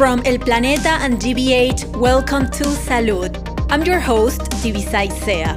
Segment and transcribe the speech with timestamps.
[0.00, 3.36] From El Planeta and GBH, welcome to Salud.
[3.70, 5.54] I'm your host, Divisay Sea.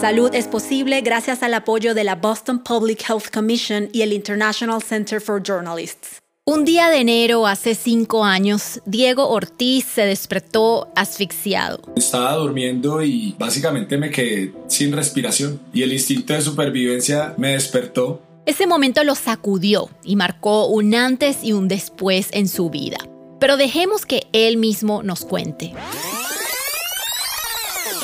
[0.00, 4.82] Salud es posible gracias al apoyo de la Boston Public Health Commission y el International
[4.82, 6.18] Center for Journalists.
[6.46, 11.80] Un día de enero, hace cinco años, Diego Ortiz se despertó asfixiado.
[11.94, 18.20] Estaba durmiendo y básicamente me quedé sin respiración y el instinto de supervivencia me despertó.
[18.50, 22.98] Ese momento lo sacudió y marcó un antes y un después en su vida.
[23.38, 25.72] Pero dejemos que él mismo nos cuente.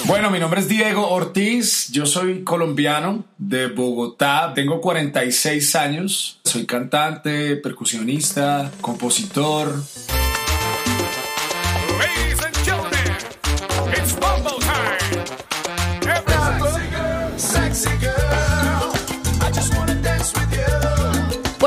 [0.04, 6.64] Bueno, mi nombre es Diego Ortiz, yo soy colombiano de Bogotá, tengo 46 años, soy
[6.64, 9.74] cantante, percusionista, compositor.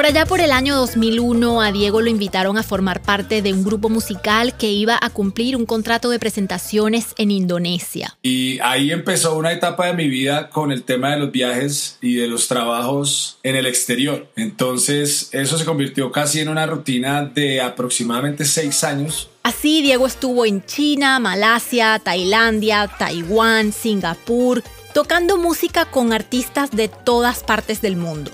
[0.10, 3.90] Allá por el año 2001 a Diego lo invitaron a formar parte de un grupo
[3.90, 8.18] musical que iba a cumplir un contrato de presentaciones en Indonesia.
[8.24, 12.16] Y ahí empezó una etapa de mi vida con el tema de los viajes y
[12.16, 14.28] de los trabajos en el exterior.
[14.36, 19.30] Entonces eso se convirtió casi en una rutina de aproximadamente seis años.
[19.44, 27.44] Así Diego estuvo en China, Malasia, Tailandia, Taiwán, Singapur, tocando música con artistas de todas
[27.44, 28.32] partes del mundo.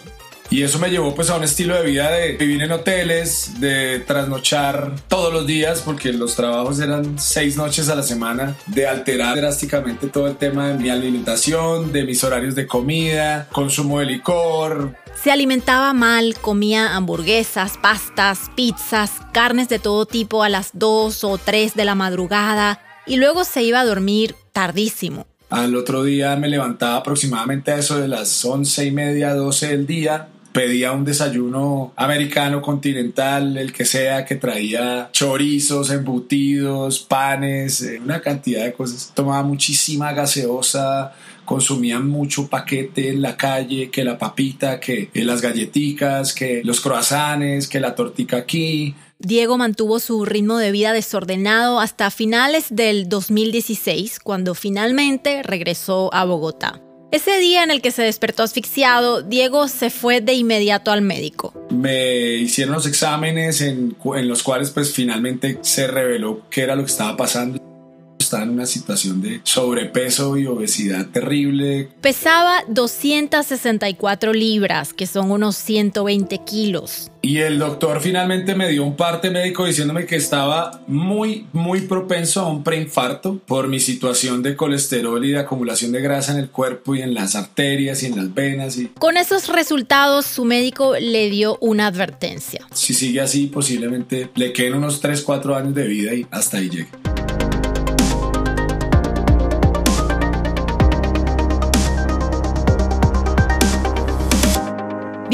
[0.56, 4.00] Y eso me llevó pues a un estilo de vida de vivir en hoteles, de
[4.00, 9.36] trasnochar todos los días, porque los trabajos eran seis noches a la semana, de alterar
[9.36, 14.96] drásticamente todo el tema de mi alimentación, de mis horarios de comida, consumo de licor.
[15.22, 21.38] Se alimentaba mal, comía hamburguesas, pastas, pizzas, carnes de todo tipo a las 2 o
[21.38, 25.28] 3 de la madrugada y luego se iba a dormir tardísimo.
[25.50, 29.86] Al otro día me levantaba aproximadamente a eso de las once y media, 12 del
[29.86, 38.00] día, pedía un desayuno americano, continental, el que sea, que traía chorizos, embutidos, panes, eh,
[38.02, 39.12] una cantidad de cosas.
[39.14, 41.12] Tomaba muchísima gaseosa,
[41.44, 47.68] consumía mucho paquete en la calle, que la papita, que las galletitas, que los croissants,
[47.68, 48.96] que la tortica aquí.
[49.20, 56.24] Diego mantuvo su ritmo de vida desordenado hasta finales del 2016, cuando finalmente regresó a
[56.24, 56.85] Bogotá.
[57.12, 61.54] Ese día en el que se despertó asfixiado, Diego se fue de inmediato al médico.
[61.70, 66.92] Me hicieron los exámenes en, los cuales pues finalmente se reveló qué era lo que
[66.92, 67.75] estaba pasando
[68.26, 71.90] estaba en una situación de sobrepeso y obesidad terrible.
[72.02, 77.12] Pesaba 264 libras, que son unos 120 kilos.
[77.22, 82.42] Y el doctor finalmente me dio un parte médico diciéndome que estaba muy, muy propenso
[82.42, 86.50] a un preinfarto por mi situación de colesterol y de acumulación de grasa en el
[86.50, 88.78] cuerpo y en las arterias y en las venas.
[88.78, 88.88] Y...
[89.00, 92.68] Con esos resultados, su médico le dio una advertencia.
[92.72, 96.70] Si sigue así, posiblemente le queden unos 3, 4 años de vida y hasta ahí
[96.70, 97.15] llegue.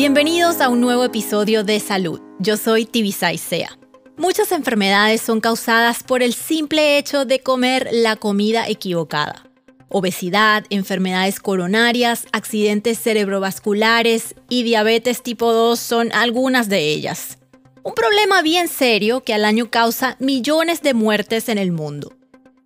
[0.03, 2.19] Bienvenidos a un nuevo episodio de Salud.
[2.39, 3.77] Yo soy Tibisay Sea.
[4.17, 9.43] Muchas enfermedades son causadas por el simple hecho de comer la comida equivocada.
[9.89, 17.37] Obesidad, enfermedades coronarias, accidentes cerebrovasculares y diabetes tipo 2 son algunas de ellas.
[17.83, 22.11] Un problema bien serio que al año causa millones de muertes en el mundo.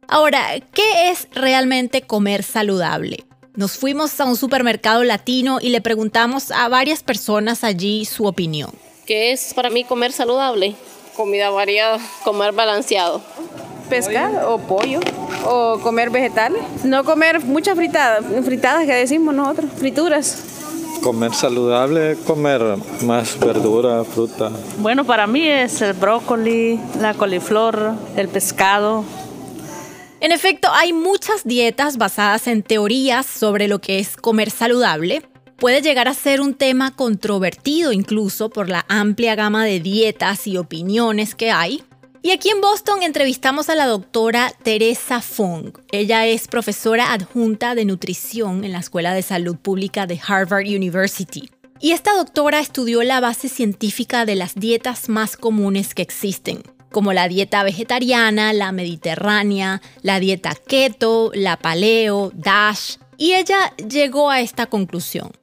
[0.07, 3.25] Ahora, ¿qué es realmente comer saludable?
[3.55, 8.71] Nos fuimos a un supermercado latino y le preguntamos a varias personas allí su opinión.
[9.05, 10.75] ¿Qué es para mí comer saludable?
[11.15, 13.21] Comida variada, comer balanceado.
[13.89, 14.99] Pescado o pollo
[15.45, 16.61] o comer vegetales.
[16.83, 20.43] No comer muchas fritadas, fritadas que decimos nosotros, frituras.
[21.01, 22.61] Comer saludable, comer
[23.03, 24.51] más verdura, fruta.
[24.79, 29.05] Bueno, para mí es el brócoli, la coliflor, el pescado,
[30.25, 35.21] en efecto, hay muchas dietas basadas en teorías sobre lo que es comer saludable.
[35.55, 40.57] Puede llegar a ser un tema controvertido incluso por la amplia gama de dietas y
[40.57, 41.83] opiniones que hay.
[42.23, 45.77] Y aquí en Boston entrevistamos a la doctora Teresa Fong.
[45.91, 51.51] Ella es profesora adjunta de nutrición en la Escuela de Salud Pública de Harvard University.
[51.79, 56.63] Y esta doctora estudió la base científica de las dietas más comunes que existen
[56.95, 64.29] como la dieta vegetariana, la mediterránea, la dieta keto, la paleo, DASH, y ella llegó
[64.29, 65.33] a esta conclusión.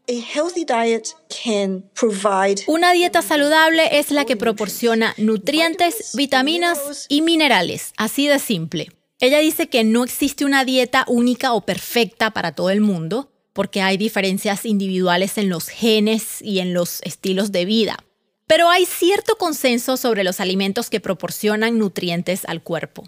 [2.69, 8.89] Una dieta saludable es la que proporciona nutrientes, vitaminas y minerales, así de simple.
[9.21, 13.83] Ella dice que no existe una dieta única o perfecta para todo el mundo, porque
[13.83, 17.99] hay diferencias individuales en los genes y en los estilos de vida.
[18.47, 23.05] Pero hay cierto consenso sobre los alimentos que proporcionan nutrientes al cuerpo.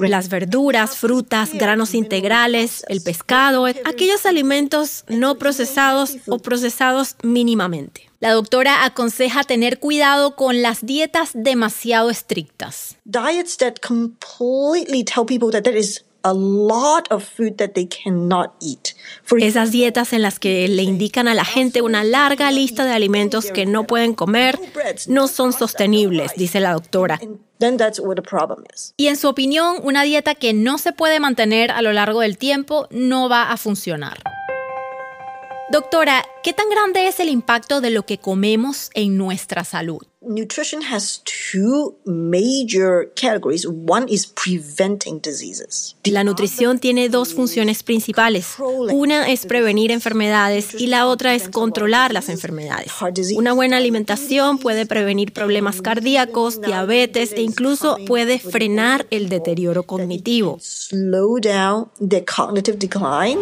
[0.00, 8.10] Las verduras, frutas, granos integrales, el pescado, aquellos alimentos no procesados o procesados mínimamente.
[8.20, 12.96] La doctora aconseja tener cuidado con las dietas demasiado estrictas.
[13.06, 18.52] Diets that completely tell people that there is a lot of food that they cannot
[18.60, 18.94] eat.
[19.38, 23.50] Esas dietas en las que le indican a la gente una larga lista de alimentos
[23.52, 24.58] que no pueden comer
[25.08, 27.20] no son sostenibles, dice la doctora.
[28.96, 32.38] Y en su opinión, una dieta que no se puede mantener a lo largo del
[32.38, 34.18] tiempo no va a funcionar.
[35.70, 40.00] Doctora, ¿qué tan grande es el impacto de lo que comemos en nuestra salud?
[40.20, 43.64] Nutrition has two major categories.
[43.64, 45.94] One is preventing diseases.
[46.02, 48.56] La nutrición tiene dos funciones principales.
[48.58, 52.90] Una es prevenir enfermedades y la otra es controlar las enfermedades.
[53.36, 60.58] Una buena alimentación puede prevenir problemas cardíacos, diabetes e incluso puede frenar el deterioro cognitivo.
[60.60, 63.38] Slow down the cognitive decline.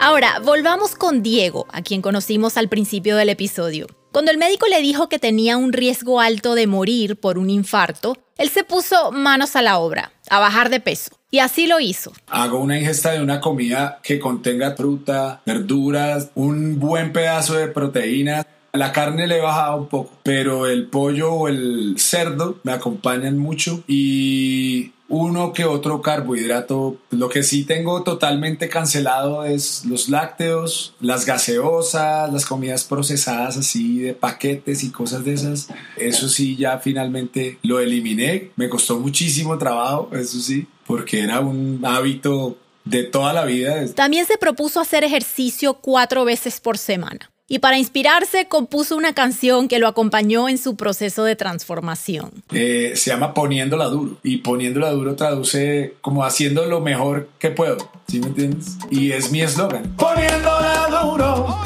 [0.00, 3.88] Ahora, volvamos con Diego, a quien conocimos al principio del episodio.
[4.12, 8.16] Cuando el médico le dijo que tenía un riesgo alto de morir por un infarto,
[8.36, 11.10] él se puso manos a la obra, a bajar de peso.
[11.32, 12.12] Y así lo hizo.
[12.28, 18.46] Hago una ingesta de una comida que contenga fruta, verduras, un buen pedazo de proteína.
[18.72, 23.36] La carne le he bajado un poco, pero el pollo o el cerdo me acompañan
[23.36, 26.98] mucho y uno que otro carbohidrato.
[27.10, 34.00] Lo que sí tengo totalmente cancelado es los lácteos, las gaseosas, las comidas procesadas así
[34.00, 35.68] de paquetes y cosas de esas.
[35.96, 38.50] Eso sí, ya finalmente lo eliminé.
[38.56, 43.86] Me costó muchísimo trabajo, eso sí, porque era un hábito de toda la vida.
[43.94, 49.68] También se propuso hacer ejercicio cuatro veces por semana y para inspirarse compuso una canción
[49.68, 52.30] que lo acompañó en su proceso de transformación.
[52.52, 57.90] Eh, se llama Poniéndola Duro y Poniéndola Duro traduce como haciendo lo mejor que puedo,
[58.06, 58.76] ¿sí me entiendes?
[58.90, 59.94] Y es mi eslogan.
[59.96, 61.58] Poniéndola duro,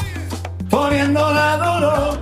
[0.69, 2.17] poniéndola duro.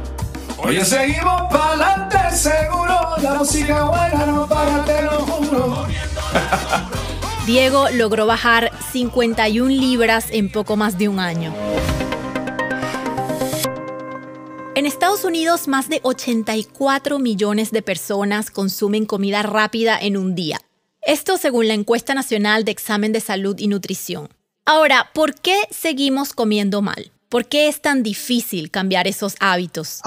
[0.58, 5.88] Hoy seguimos para adelante seguro, la música buena no para, te lo juro.
[7.46, 11.54] Diego logró bajar 51 libras en poco más de un año.
[14.82, 20.60] En Estados Unidos, más de 84 millones de personas consumen comida rápida en un día.
[21.04, 24.30] Esto según la encuesta nacional de examen de salud y nutrición.
[24.66, 27.12] Ahora, ¿por qué seguimos comiendo mal?
[27.32, 30.02] ¿Por qué es tan difícil cambiar esos hábitos?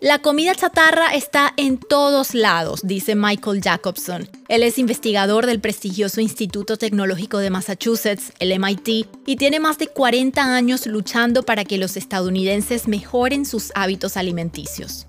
[0.00, 4.28] La comida chatarra está en todos lados, dice Michael Jacobson.
[4.48, 9.86] Él es investigador del prestigioso Instituto Tecnológico de Massachusetts, el MIT, y tiene más de
[9.86, 15.06] 40 años luchando para que los estadounidenses mejoren sus hábitos alimenticios.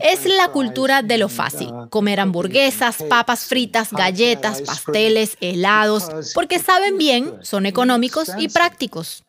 [0.00, 4.62] Es la cultura de lo fácil, comer hamburguesas, papas fritas, galletas,
[4.94, 9.22] pasteles, helados, porque saben bien, son económicos y prácticos.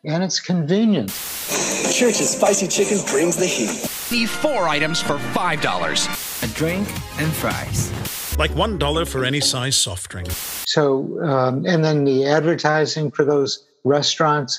[1.92, 3.70] Church's spicy chicken brings the heat.
[4.10, 6.42] Need four items for $5.
[6.42, 6.86] A drink
[7.18, 7.90] and fries.
[8.38, 10.28] Like $1 for any size soft drink.
[10.66, 13.64] So, um, and then the advertising for those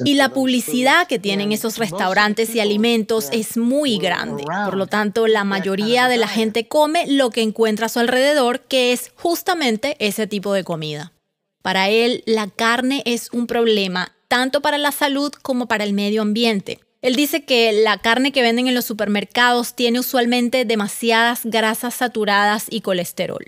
[0.06, 4.44] y la publicidad que tienen esos restaurantes y alimentos es muy grande.
[4.66, 8.62] Por lo tanto, la mayoría de la gente come lo que encuentra a su alrededor,
[8.62, 11.14] que es justamente ese tipo de comida.
[11.62, 16.22] Para él, la carne es un problema tanto para la salud como para el medio
[16.22, 16.80] ambiente.
[17.02, 22.66] Él dice que la carne que venden en los supermercados tiene usualmente demasiadas grasas saturadas
[22.70, 23.46] y colesterol.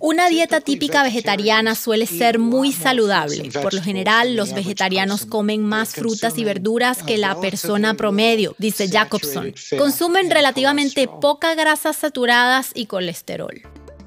[0.00, 3.50] Una dieta típica vegetariana suele ser muy saludable.
[3.50, 8.88] Por lo general, los vegetarianos comen más frutas y verduras que la persona promedio, dice
[8.88, 9.54] Jacobson.
[9.78, 13.62] Consumen relativamente pocas grasas saturadas y colesterol.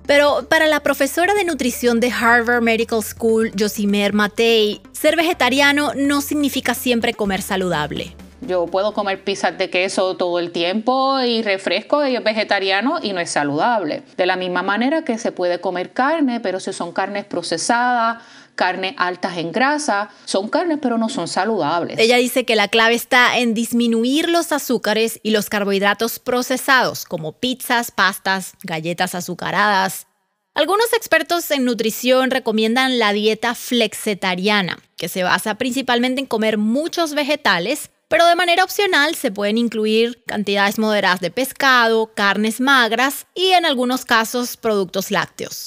[0.05, 6.21] Pero para la profesora de nutrición de Harvard Medical School, Josimer Matei, ser vegetariano no
[6.21, 8.15] significa siempre comer saludable.
[8.45, 13.13] Yo puedo comer pizzas de queso todo el tiempo y refresco y es vegetariano y
[13.13, 14.03] no es saludable.
[14.17, 18.21] De la misma manera que se puede comer carne, pero si son carnes procesadas,
[18.55, 21.99] carnes altas en grasa, son carnes pero no son saludables.
[21.99, 27.33] Ella dice que la clave está en disminuir los azúcares y los carbohidratos procesados como
[27.33, 30.07] pizzas, pastas, galletas azucaradas.
[30.55, 37.15] Algunos expertos en nutrición recomiendan la dieta flexetariana, que se basa principalmente en comer muchos
[37.15, 43.53] vegetales pero de manera opcional se pueden incluir cantidades moderadas de pescado, carnes magras y
[43.53, 45.65] en algunos casos productos lácteos.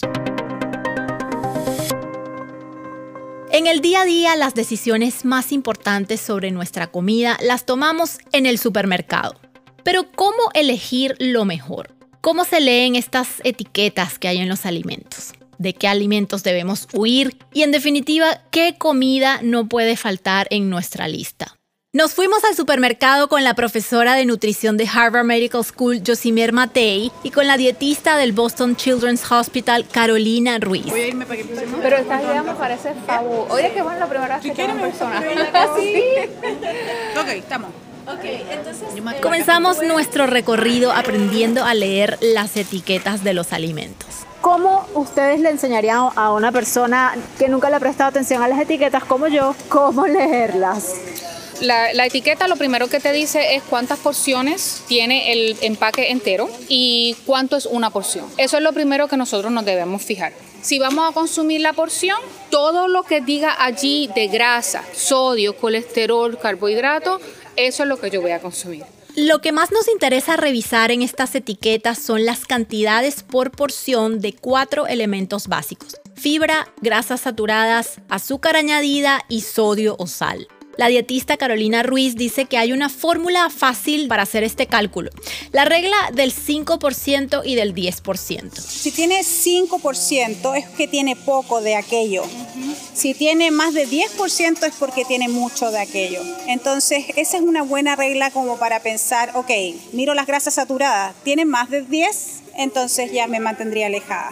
[3.56, 8.44] En el día a día las decisiones más importantes sobre nuestra comida las tomamos en
[8.44, 9.40] el supermercado.
[9.82, 11.96] Pero ¿cómo elegir lo mejor?
[12.20, 15.32] ¿Cómo se leen estas etiquetas que hay en los alimentos?
[15.56, 17.38] ¿De qué alimentos debemos huir?
[17.54, 21.55] Y en definitiva, ¿qué comida no puede faltar en nuestra lista?
[21.96, 27.10] Nos fuimos al supermercado con la profesora de nutrición de Harvard Medical School, Josimer Matei,
[27.22, 30.92] y con la dietista del Boston Children's Hospital, Carolina Ruiz.
[30.92, 33.54] Pero esta idea me parece fabulosa.
[33.54, 35.22] Oye, qué bueno la primera vez que tengo persona.
[35.78, 36.02] sí.
[37.18, 37.70] ok, estamos.
[38.50, 44.26] entonces comenzamos nuestro recorrido aprendiendo a leer las etiquetas de los alimentos.
[44.42, 48.60] ¿Cómo ustedes le enseñarían a una persona que nunca le ha prestado atención a las
[48.60, 50.96] etiquetas como yo, cómo leerlas?
[51.60, 57.16] La, etiqueta lo primero que te dice es cuántas porciones tiene el empaque entero y
[57.25, 58.26] cuánto es una porción.
[58.36, 60.32] Eso es lo primero que nosotros nos debemos fijar.
[60.60, 62.18] Si vamos a consumir la porción,
[62.50, 67.20] todo lo que diga allí de grasa, sodio, colesterol, carbohidrato,
[67.56, 68.84] eso es lo que yo voy a consumir.
[69.14, 74.34] Lo que más nos interesa revisar en estas etiquetas son las cantidades por porción de
[74.34, 75.96] cuatro elementos básicos.
[76.14, 80.48] Fibra, grasas saturadas, azúcar añadida y sodio o sal.
[80.76, 85.11] La dietista Carolina Ruiz dice que hay una fórmula fácil para hacer este cálculo.
[85.52, 88.61] La regla del 5% y del 10%.
[88.61, 92.25] Si tiene 5% es que tiene poco de aquello.
[92.92, 96.21] Si tiene más de 10% es porque tiene mucho de aquello.
[96.47, 99.50] Entonces, esa es una buena regla como para pensar, ok,
[99.92, 102.45] miro las grasas saturadas, ¿tiene más de 10?
[102.58, 104.30] Entonces ya me mantendría alejada.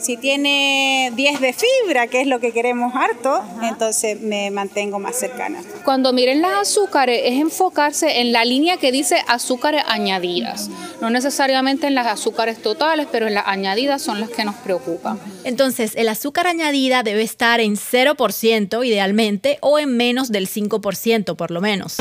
[0.00, 5.16] Si tiene 10 de fibra, que es lo que queremos harto, entonces me mantengo más
[5.16, 5.62] cercana.
[5.84, 10.70] Cuando miren las azúcares, es enfocarse en la línea que dice azúcares añadidas.
[11.00, 15.18] No necesariamente en las azúcares totales, pero en las añadidas son las que nos preocupan.
[15.44, 21.50] Entonces, el azúcar añadida debe estar en 0% idealmente o en menos del 5% por
[21.50, 21.96] lo menos.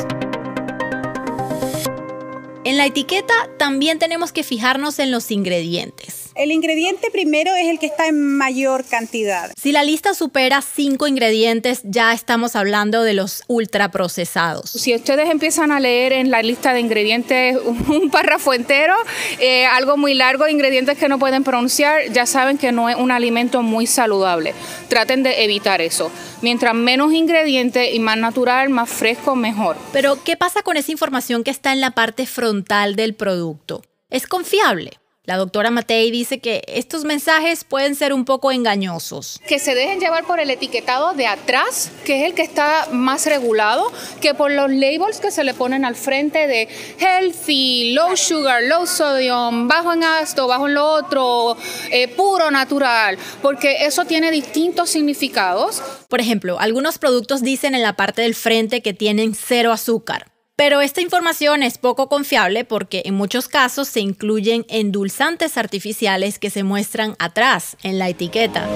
[2.65, 6.22] En la etiqueta también tenemos que fijarnos en los ingredientes.
[6.35, 9.51] El ingrediente primero es el que está en mayor cantidad.
[9.55, 14.71] Si la lista supera cinco ingredientes, ya estamos hablando de los ultraprocesados.
[14.71, 18.95] Si ustedes empiezan a leer en la lista de ingredientes un párrafo entero,
[19.39, 22.95] eh, algo muy largo de ingredientes que no pueden pronunciar, ya saben que no es
[22.95, 24.55] un alimento muy saludable.
[24.87, 26.11] Traten de evitar eso.
[26.41, 29.77] Mientras menos ingredientes y más natural, más fresco, mejor.
[29.91, 33.83] Pero, ¿qué pasa con esa información que está en la parte frontal del producto?
[34.09, 34.99] ¿Es confiable?
[35.25, 39.39] La doctora Matei dice que estos mensajes pueden ser un poco engañosos.
[39.47, 43.25] Que se dejen llevar por el etiquetado de atrás, que es el que está más
[43.25, 43.89] regulado,
[44.19, 46.67] que por los labels que se le ponen al frente de
[46.99, 51.55] healthy, low sugar, low sodium, bajo en esto, bajo en lo otro,
[51.89, 55.81] eh, puro natural, porque eso tiene distintos significados.
[56.09, 60.32] Por ejemplo, algunos productos dicen en la parte del frente que tienen cero azúcar.
[60.55, 66.51] Pero esta información es poco confiable porque en muchos casos se incluyen endulzantes artificiales que
[66.51, 68.67] se muestran atrás en la etiqueta.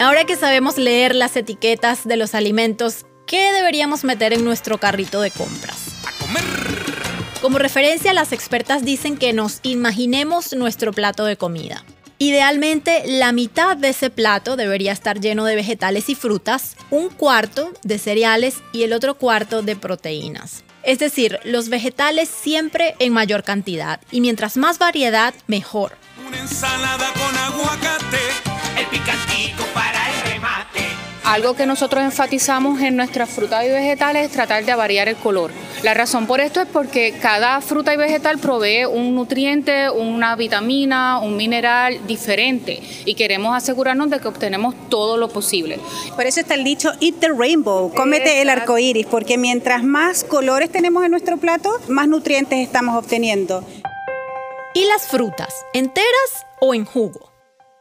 [0.00, 5.20] Ahora que sabemos leer las etiquetas de los alimentos, ¿qué deberíamos meter en nuestro carrito
[5.20, 5.94] de compras?
[7.40, 11.84] Como referencia, las expertas dicen que nos imaginemos nuestro plato de comida.
[12.18, 17.72] Idealmente, la mitad de ese plato debería estar lleno de vegetales y frutas, un cuarto
[17.82, 20.64] de cereales y el otro cuarto de proteínas.
[20.84, 25.96] Es decir, los vegetales siempre en mayor cantidad y mientras más variedad, mejor.
[26.26, 28.18] Una ensalada con aguacate,
[28.78, 29.33] el remate.
[31.24, 35.50] Algo que nosotros enfatizamos en nuestras frutas y vegetales es tratar de variar el color.
[35.82, 41.20] La razón por esto es porque cada fruta y vegetal provee un nutriente, una vitamina,
[41.20, 45.80] un mineral diferente y queremos asegurarnos de que obtenemos todo lo posible.
[46.14, 50.24] Por eso está el dicho Eat the Rainbow, cómete el arco iris, porque mientras más
[50.24, 53.64] colores tenemos en nuestro plato, más nutrientes estamos obteniendo.
[54.74, 55.64] ¿Y las frutas?
[55.72, 57.33] ¿Enteras o en jugo?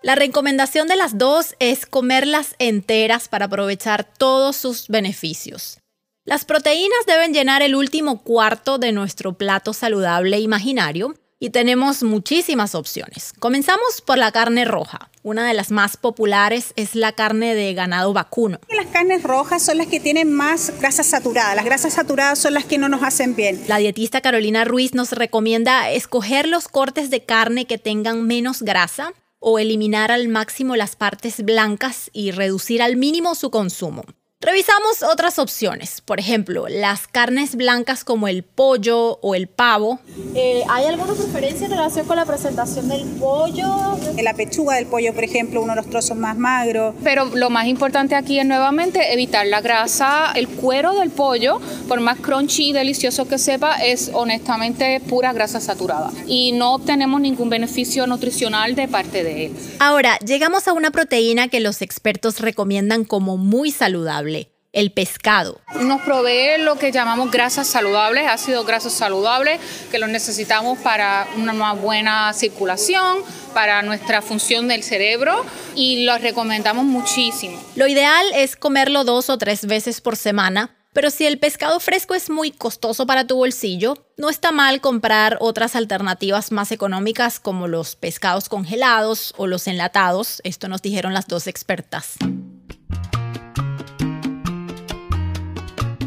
[0.03, 5.79] La recomendación de las dos es comerlas enteras para aprovechar todos sus beneficios.
[6.25, 12.75] Las proteínas deben llenar el último cuarto de nuestro plato saludable imaginario y tenemos muchísimas
[12.75, 13.31] opciones.
[13.39, 15.09] Comenzamos por la carne roja.
[15.23, 18.59] Una de las más populares es la carne de ganado vacuno.
[18.75, 21.55] Las carnes rojas son las que tienen más grasas saturadas.
[21.55, 23.63] Las grasas saturadas son las que no nos hacen bien.
[23.69, 29.13] La dietista Carolina Ruiz nos recomienda escoger los cortes de carne que tengan menos grasa
[29.45, 34.05] o eliminar al máximo las partes blancas y reducir al mínimo su consumo.
[34.45, 40.01] Revisamos otras opciones, por ejemplo, las carnes blancas como el pollo o el pavo.
[40.35, 43.97] Eh, ¿Hay alguna preferencia en relación con la presentación del pollo?
[44.21, 46.93] La pechuga del pollo, por ejemplo, uno de los trozos más magros.
[47.05, 50.33] Pero lo más importante aquí es nuevamente evitar la grasa.
[50.35, 55.61] El cuero del pollo, por más crunchy y delicioso que sepa, es honestamente pura grasa
[55.61, 56.11] saturada.
[56.27, 59.55] Y no obtenemos ningún beneficio nutricional de parte de él.
[59.79, 64.32] Ahora, llegamos a una proteína que los expertos recomiendan como muy saludable
[64.73, 65.61] el pescado.
[65.79, 69.61] Nos provee lo que llamamos grasas saludables, ácidos grasos saludables,
[69.91, 73.19] que los necesitamos para una más buena circulación,
[73.53, 77.63] para nuestra función del cerebro y los recomendamos muchísimo.
[77.75, 80.75] Lo ideal es comerlo dos o tres veces por semana.
[80.93, 85.37] Pero si el pescado fresco es muy costoso para tu bolsillo, no está mal comprar
[85.41, 90.39] otras alternativas más económicas como los pescados congelados o los enlatados.
[90.43, 92.17] Esto nos dijeron las dos expertas.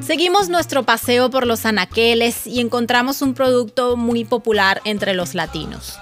[0.06, 5.98] Seguimos nuestro paseo por los anaqueles y encontramos un producto muy popular entre los latinos.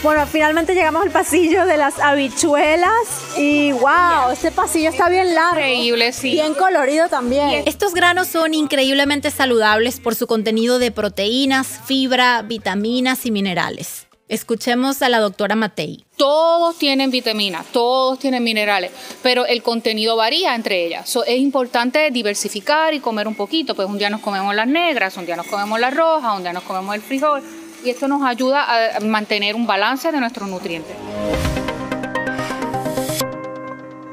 [0.00, 2.92] Bueno, finalmente llegamos al pasillo de las habichuelas
[3.36, 5.58] y wow, este pasillo está bien largo.
[5.58, 6.30] Increíble, sí.
[6.30, 7.64] Bien colorido también.
[7.66, 14.07] Estos granos son increíblemente saludables por su contenido de proteínas, fibra, vitaminas y minerales.
[14.28, 16.04] Escuchemos a la doctora Matei.
[16.18, 18.90] Todos tienen vitaminas, todos tienen minerales,
[19.22, 21.16] pero el contenido varía entre ellas.
[21.26, 23.74] es importante diversificar y comer un poquito.
[23.74, 26.52] Pues un día nos comemos las negras, un día nos comemos las rojas, un día
[26.52, 27.42] nos comemos el frijol.
[27.82, 30.94] Y esto nos ayuda a mantener un balance de nuestros nutrientes.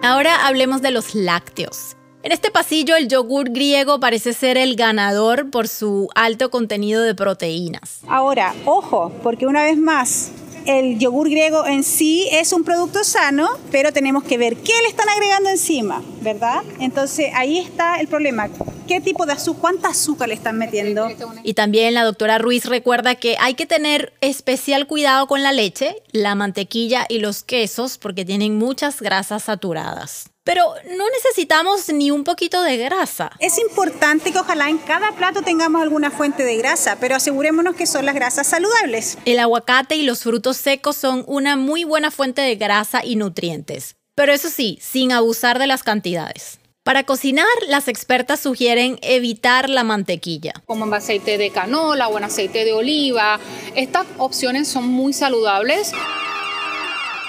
[0.02, 1.98] Ahora hablemos de los lácteos.
[2.26, 7.14] En este pasillo el yogur griego parece ser el ganador por su alto contenido de
[7.14, 8.00] proteínas.
[8.08, 10.32] Ahora, ojo, porque una vez más,
[10.66, 14.88] el yogur griego en sí es un producto sano, pero tenemos que ver qué le
[14.88, 16.64] están agregando encima, ¿verdad?
[16.80, 18.50] Entonces ahí está el problema.
[18.88, 21.08] ¿Qué tipo de azúcar, cuánta azúcar le están metiendo?
[21.44, 26.02] Y también la doctora Ruiz recuerda que hay que tener especial cuidado con la leche,
[26.12, 30.32] la mantequilla y los quesos porque tienen muchas grasas saturadas.
[30.46, 33.32] Pero no necesitamos ni un poquito de grasa.
[33.40, 37.88] Es importante que ojalá en cada plato tengamos alguna fuente de grasa, pero asegurémonos que
[37.88, 39.18] son las grasas saludables.
[39.26, 43.96] El aguacate y los frutos secos son una muy buena fuente de grasa y nutrientes.
[44.14, 46.60] Pero eso sí, sin abusar de las cantidades.
[46.84, 50.54] Para cocinar, las expertas sugieren evitar la mantequilla.
[50.68, 53.40] Como en aceite de canola o en aceite de oliva.
[53.76, 55.92] Estas opciones son muy saludables.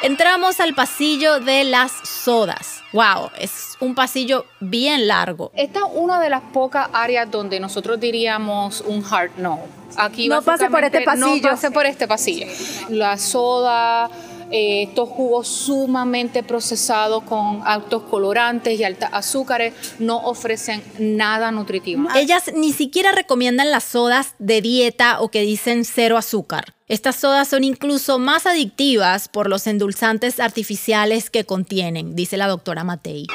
[0.07, 2.81] Entramos al pasillo de las sodas.
[2.93, 5.51] Wow, es un pasillo bien largo.
[5.53, 9.59] Esta es una de las pocas áreas donde nosotros diríamos un hard no.
[9.97, 11.27] Aquí no pase por este pasillo.
[11.27, 12.47] No pase por este pasillo.
[12.89, 14.09] La soda,
[14.51, 22.09] eh, estos jugos sumamente procesados con altos colorantes y altas azúcares no ofrecen nada nutritivo.
[22.15, 26.75] Ellas ni siquiera recomiendan las sodas de dieta o que dicen cero azúcar.
[26.89, 32.85] Estas sodas son incluso más adictivas por los endulzantes artificiales que contienen, dice la doctora
[32.85, 33.27] Matei.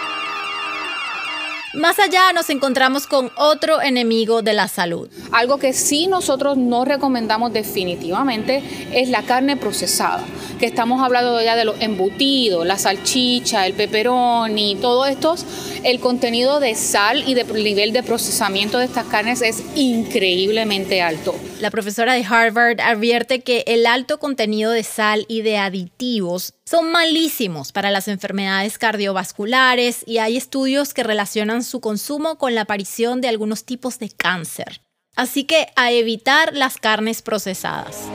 [1.74, 5.10] Más allá nos encontramos con otro enemigo de la salud.
[5.32, 10.22] Algo que sí nosotros no recomendamos definitivamente es la carne procesada,
[10.60, 15.36] que estamos hablando ya de los embutidos, la salchicha, el pepperoni, todo esto,
[15.84, 21.34] el contenido de sal y de nivel de procesamiento de estas carnes es increíblemente alto.
[21.62, 26.90] La profesora de Harvard advierte que el alto contenido de sal y de aditivos son
[26.90, 33.20] malísimos para las enfermedades cardiovasculares y hay estudios que relacionan su consumo con la aparición
[33.20, 34.82] de algunos tipos de cáncer.
[35.18, 38.08] Así que a evitar las carnes procesadas.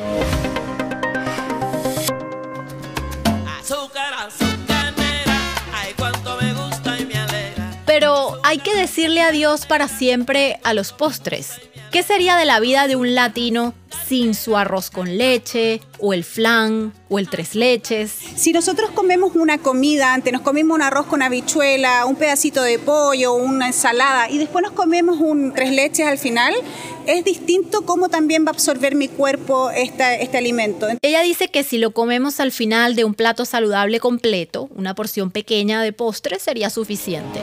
[7.85, 11.61] Pero hay que decirle adiós para siempre a los postres.
[11.92, 13.72] ¿Qué sería de la vida de un latino
[14.07, 18.12] sin su arroz con leche, o el flan, o el tres leches?
[18.37, 22.79] Si nosotros comemos una comida, antes nos comemos un arroz con habichuela, un pedacito de
[22.79, 26.55] pollo, una ensalada, y después nos comemos un tres leches al final,
[27.07, 30.88] es distinto cómo también va a absorber mi cuerpo este alimento.
[31.03, 35.31] Ella dice que si lo comemos al final de un plato saludable completo, una porción
[35.31, 37.40] pequeña de postre sería suficiente.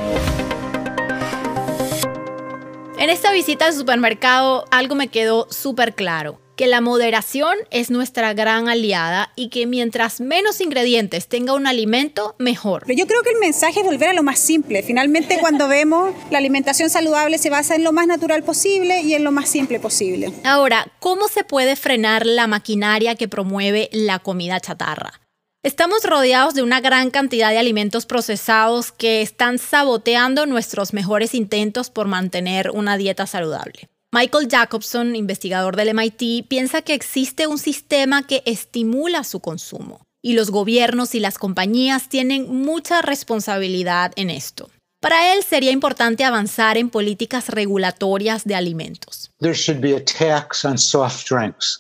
[3.03, 8.33] En esta visita al supermercado algo me quedó súper claro, que la moderación es nuestra
[8.33, 12.85] gran aliada y que mientras menos ingredientes tenga un alimento, mejor.
[12.87, 14.83] Yo creo que el mensaje es volver a lo más simple.
[14.83, 19.25] Finalmente cuando vemos la alimentación saludable se basa en lo más natural posible y en
[19.25, 20.31] lo más simple posible.
[20.45, 25.22] Ahora, ¿cómo se puede frenar la maquinaria que promueve la comida chatarra?
[25.63, 31.89] Estamos rodeados de una gran cantidad de alimentos procesados que están saboteando nuestros mejores intentos
[31.89, 33.87] por mantener una dieta saludable.
[34.11, 40.33] Michael Jacobson, investigador del MIT, piensa que existe un sistema que estimula su consumo y
[40.33, 44.69] los gobiernos y las compañías tienen mucha responsabilidad en esto.
[45.03, 49.31] Para él sería importante avanzar en políticas regulatorias de alimentos.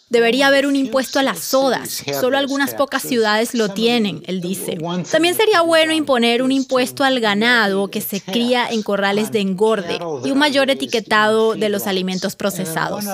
[0.09, 2.03] Debería haber un impuesto a las sodas.
[2.19, 4.77] Solo algunas pocas ciudades lo tienen, él dice.
[5.09, 9.99] También sería bueno imponer un impuesto al ganado que se cría en corrales de engorde
[10.25, 13.05] y un mayor etiquetado de los alimentos procesados.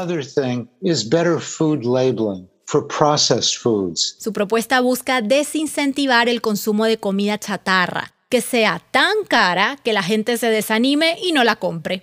[4.19, 10.03] Su propuesta busca desincentivar el consumo de comida chatarra que sea tan cara que la
[10.03, 12.01] gente se desanime y no la compre.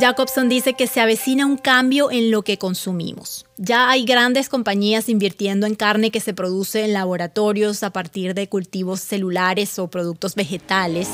[0.00, 3.46] Jacobson dice que se avecina un cambio en lo que consumimos.
[3.56, 8.48] Ya hay grandes compañías invirtiendo en carne que se produce en laboratorios a partir de
[8.48, 11.08] cultivos celulares o productos vegetales.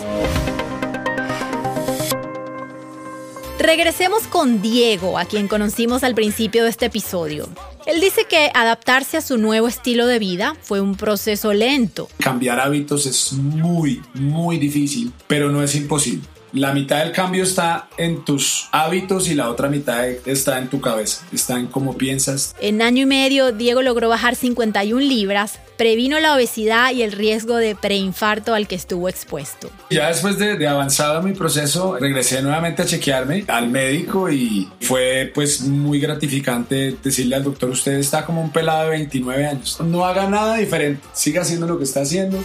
[3.58, 7.48] Regresemos con Diego, a quien conocimos al principio de este episodio.
[7.86, 12.08] Él dice que adaptarse a su nuevo estilo de vida fue un proceso lento.
[12.18, 16.22] Cambiar hábitos es muy, muy difícil, pero no es imposible.
[16.52, 20.82] La mitad del cambio está en tus hábitos y la otra mitad está en tu
[20.82, 22.54] cabeza, está en cómo piensas.
[22.60, 27.56] En año y medio, Diego logró bajar 51 libras, previno la obesidad y el riesgo
[27.56, 29.68] de preinfarto al que estuvo expuesto.
[29.90, 35.32] Ya después de, de avanzado mi proceso, regresé nuevamente a chequearme al médico y fue
[35.34, 40.04] pues muy gratificante decirle al doctor, usted está como un pelado de 29 años, no
[40.04, 42.38] haga nada diferente, siga haciendo lo que está haciendo.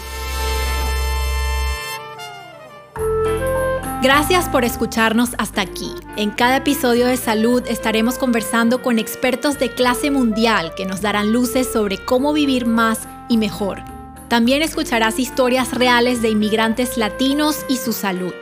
[4.02, 5.92] Gracias por escucharnos hasta aquí.
[6.18, 11.34] En cada episodio de Salud estaremos conversando con expertos de clase mundial que nos darán
[11.34, 13.84] luces sobre cómo vivir más y mejor.
[14.28, 18.34] También escucharás historias reales de inmigrantes latinos y su salud.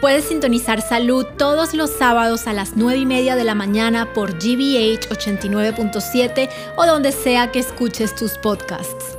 [0.00, 4.32] Puedes sintonizar Salud todos los sábados a las 9 y media de la mañana por
[4.32, 9.16] GBH 89.7 o donde sea que escuches tus podcasts.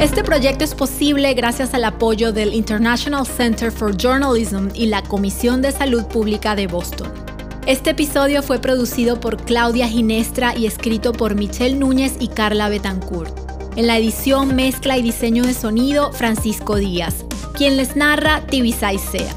[0.00, 5.60] Este proyecto es posible gracias al apoyo del International Center for Journalism y la Comisión
[5.60, 7.29] de Salud Pública de Boston.
[7.70, 13.32] Este episodio fue producido por Claudia Ginestra y escrito por Michelle Núñez y Carla Betancourt.
[13.76, 17.24] En la edición, mezcla y diseño de sonido, Francisco Díaz.
[17.54, 19.32] Quien les narra, Tibisay Sea.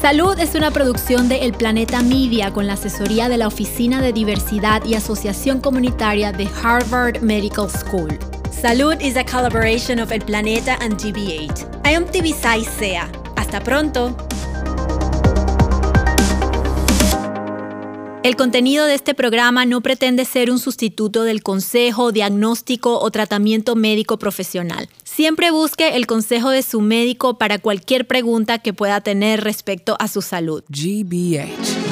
[0.00, 4.12] Salud es una producción de El Planeta Media con la asesoría de la Oficina de
[4.12, 8.16] Diversidad y Asociación Comunitaria de Harvard Medical School.
[8.52, 11.66] Salud is a collaboration of El Planeta and GBH.
[11.84, 13.10] I am Tibisay Sea.
[13.34, 14.16] Hasta pronto.
[18.22, 23.74] El contenido de este programa no pretende ser un sustituto del consejo, diagnóstico o tratamiento
[23.74, 24.88] médico profesional.
[25.02, 30.06] Siempre busque el consejo de su médico para cualquier pregunta que pueda tener respecto a
[30.06, 30.62] su salud.
[30.68, 31.91] GBH